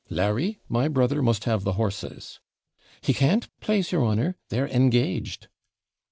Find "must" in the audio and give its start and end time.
1.21-1.43